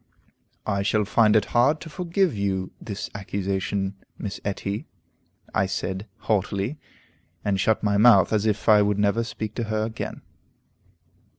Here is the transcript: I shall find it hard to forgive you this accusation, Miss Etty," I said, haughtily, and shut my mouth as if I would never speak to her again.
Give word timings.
I 0.65 0.81
shall 0.81 1.05
find 1.05 1.35
it 1.35 1.45
hard 1.53 1.79
to 1.81 1.87
forgive 1.91 2.35
you 2.35 2.71
this 2.81 3.07
accusation, 3.13 3.97
Miss 4.17 4.39
Etty," 4.43 4.87
I 5.53 5.67
said, 5.67 6.07
haughtily, 6.21 6.79
and 7.45 7.59
shut 7.59 7.83
my 7.83 7.97
mouth 7.97 8.33
as 8.33 8.47
if 8.47 8.67
I 8.67 8.81
would 8.81 8.97
never 8.97 9.23
speak 9.23 9.53
to 9.57 9.65
her 9.65 9.83
again. 9.85 10.23